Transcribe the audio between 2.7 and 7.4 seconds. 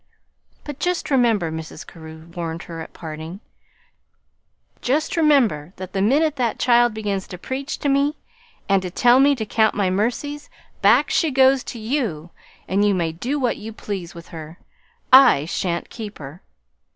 at parting, "just remember that the minute that child begins to